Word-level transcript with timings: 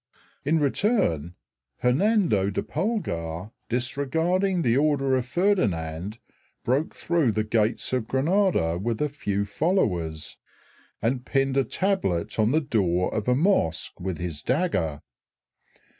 In 0.43 0.57
return 0.57 1.35
Hernando 1.81 2.49
del 2.49 2.63
Pulgar, 2.63 3.51
disregarding 3.69 4.63
the 4.63 4.75
order 4.75 5.15
of 5.15 5.27
Ferdinand, 5.27 6.17
broke 6.65 6.95
through 6.95 7.33
the 7.33 7.43
gates 7.43 7.93
of 7.93 8.07
Granada 8.07 8.79
with 8.79 8.99
a 8.99 9.09
few 9.09 9.45
followers 9.45 10.37
and 11.03 11.23
pinned 11.23 11.55
a 11.55 11.63
tablet 11.63 12.39
on 12.39 12.49
the 12.51 12.61
door 12.61 13.13
of 13.13 13.27
a 13.27 13.35
mosque 13.35 13.99
with 13.99 14.17
his 14.17 14.41
dagger. 14.41 15.03